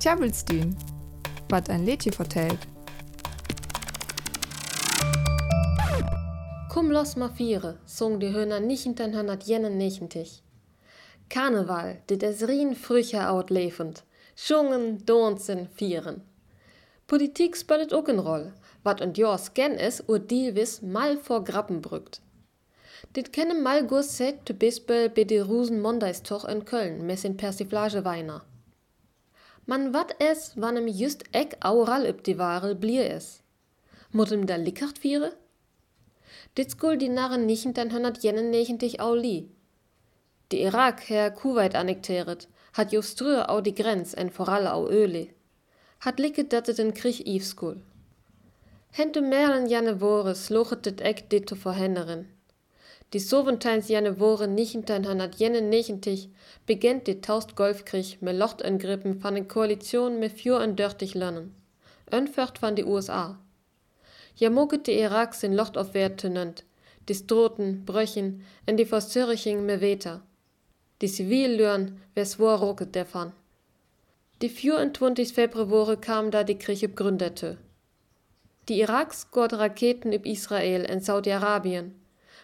[0.00, 0.76] Tjabelstien,
[1.48, 2.58] wat ein Lädchen vertellt.
[6.68, 10.42] Komm los ma viere, song die Höhner nicht hinter hörnert jenen nechentig.
[11.28, 14.04] Karneval, dit es rien frücher out levend.
[14.36, 16.22] Schungen, donzen, vieren.
[17.06, 21.80] Politik spellet ook een rol, wat und jors gen is ur Dielwis mal vor Grappen
[21.80, 22.20] brückt.
[23.12, 27.36] Dit kenne mal gur set te bispel bei de Rusen Mondeistoch in Köln, mes in
[27.36, 28.42] Persiflage Weiner.
[29.66, 33.42] Man wat es, wann em just eck aural üb die Ware blier es.
[34.10, 35.32] Mut em da lickert viere?
[36.54, 39.50] Dit skul die Narren nichen dann hörnert jenen nechentig au li.
[40.50, 45.28] Die Irak her Kuwait annekteret, hat just drüber au die Grenz en voral au Öle.
[46.00, 47.76] Hat licket dat den Krieg Eve skul.
[48.90, 52.26] Hente meren janne Wore slochet dit eck dit zu verhinderen.
[53.14, 56.28] Die Soventijns janne Wore nichentijn hanat jenne nechentig
[56.66, 61.54] beginnt die Taust Golfkrieg mit Lochtangrippen van den Koalition mit fjur en dörtig lönnen.
[62.12, 63.38] Önfört van die USA.
[64.36, 66.64] Ja moget die Irak sin Locht auf Wert tenent,
[67.08, 70.20] die Stroten, Bröchen en die Versörriching me Weter.
[71.00, 73.32] Die Zivillören, wer swor roket davon.
[74.42, 75.32] Die 24.
[75.32, 77.56] Februar kam da die Krieg gründete.
[78.68, 81.97] Die Iraks gott Raketen üb Israel en Saudi-Arabien.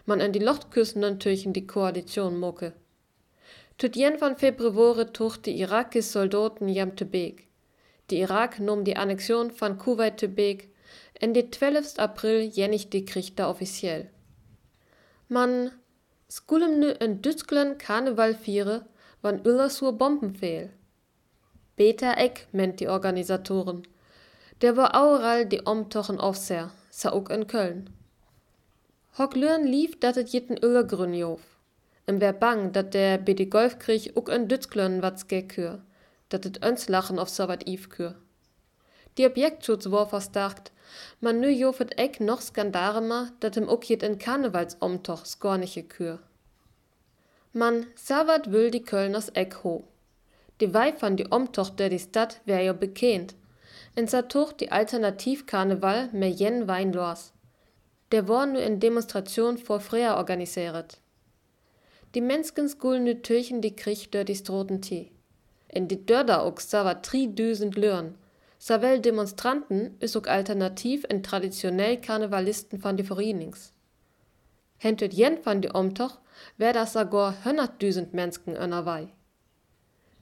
[0.05, 2.73] Man an die Lochtküsten natürlich die Koalition mucke.
[3.77, 7.47] Tut jen van Februar tucht die Irakis Soldaten jam Tebek.
[8.09, 10.69] Die Irak nahm die Annexion von Kuwait Tebek
[11.19, 11.97] en die 12.
[11.97, 14.09] April jennig die da offiziell.
[15.27, 15.71] Man
[16.29, 18.85] skulem nu en Dütsklen Karneval viere,
[19.21, 20.69] wann Üllersur Bomben fehl.
[21.75, 23.87] Beta Eck ment die Organisatoren.
[24.61, 27.89] Der war aural die Omtochen aufser, sa ook in Köln.
[29.17, 31.39] Hock lürn lief, dat et jitten Öllergrün jof.
[32.05, 35.79] Im wär bang, dat der bei die Golfkrieg ook en Dützglön wat kür,
[36.27, 38.15] dat et öns lachen auf so wat Iv kür.
[39.17, 40.73] Die Objektschutz war verstärkt,
[41.21, 46.19] man nu jofet eck noch skandaremer, dat im ook jet in Karnevalsomtoch skorniche kür.
[47.53, 49.87] Man savat will die Kölners Eck ho.
[50.59, 53.33] Die Weifern die Omtoch der die Stadt wär jo bekannt.
[53.95, 57.31] In Satuch die Alternativkarneval mehr jen Wein los.
[58.11, 60.99] Der war nu in Demonstration vor Freya organisiert.
[62.13, 64.81] Die Menschen skuln nu Türchen die Krieg dör die Stroten.
[65.67, 68.15] In die Dörder ook savat tri düsend Lörn.
[68.57, 73.73] Savel Demonstranten is ook alternativ en traditionell Karnevalisten van die Verenings.
[74.77, 76.19] Hentet jen van die Omtoch
[76.57, 77.35] wär das sogar
[77.81, 79.07] düsend Menschen önerwei.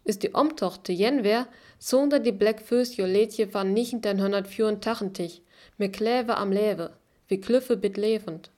[0.03, 1.47] Is die Omtoch te jen wär,
[1.79, 5.41] sonder die Blackfös jo letje van 1984
[5.77, 6.91] mit Kläve am Lewe,
[7.39, 8.49] Klüffe bit levend.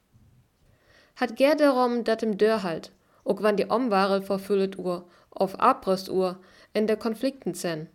[1.15, 2.91] Hat ger darum dat im Dörr halt,
[3.23, 6.39] ook wann die Omware verfüllet Uhr, auf Abrüstuhr,
[6.73, 7.87] in der Konflikten zen.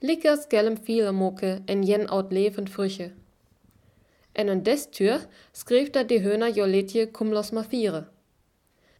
[0.00, 3.12] Lickers gellem viele Mucke en jen out levend Früche.
[4.34, 5.20] En an des Tür
[5.54, 8.08] skrift da die Höhner jo letje cum los ma viere.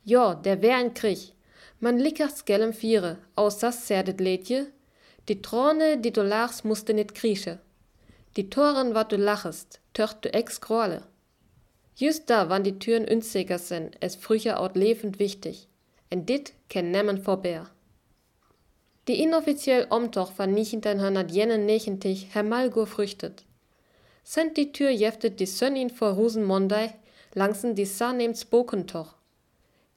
[0.05, 1.33] Jo, der wär ein Krieg.
[1.81, 4.67] Man lickers gellem viere, aus das serdet letje.
[5.29, 7.59] Die Trone, die lachst, musste nit krieche.
[8.37, 11.03] Die Toren, wat du lachest, tört du ex krolle.
[11.95, 15.69] Just da, wann die Türen unsicher sind, es früher out levend wichtig.
[16.09, 17.63] En dit ken nemmen vorbei.
[19.09, 23.45] Die inoffiziell Omtoch van 1991 Herr Malgur früchtet.
[24.23, 26.95] Sind die Tür jeftet die Sönnin vor Rosenmondei,
[27.35, 29.15] langsen die Sanems Bokentoch.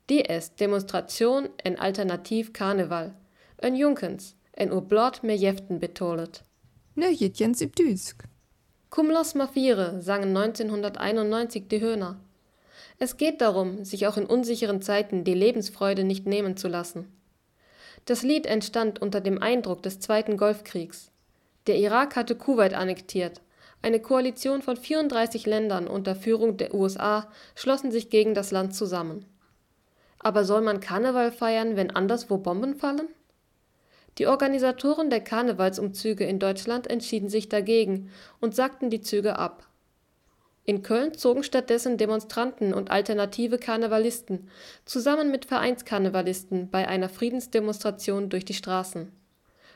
[0.09, 3.13] Die es Demonstration en Alternativ Karneval.
[3.57, 6.43] En Junkens, en Urblot mehr jeften betolet.
[6.97, 8.23] Ne Jens üb Düsk.
[8.89, 12.21] Cum los ma viere, sangen 1991 die Höhner.
[12.99, 17.11] Es geht darum, sich auch in unsicheren Zeiten die Lebensfreude nicht nehmen zu lassen.
[18.05, 21.11] Das Lied entstand unter dem Eindruck des Zweiten Golfkriegs.
[21.67, 23.41] Der Irak hatte Kuwait annektiert.
[23.81, 29.25] Eine Koalition von 34 Ländern unter Führung der USA schlossen sich gegen das Land zusammen.
[30.19, 33.09] Aber soll man Karneval feiern, wenn anderswo Bomben fallen?
[34.17, 39.67] Die Organisatoren der Karnevalsumzüge in Deutschland entschieden sich dagegen und sagten die Züge ab.
[40.63, 44.49] In Köln zogen stattdessen Demonstranten und alternative Karnevalisten
[44.85, 49.11] zusammen mit Vereinskarnevalisten bei einer Friedensdemonstration durch die Straßen.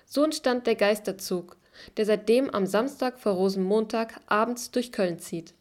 [0.06, 1.57] So entstand der Geisterzug,
[1.97, 5.53] der seitdem am Samstag vor Rosenmontag abends durch Köln zieht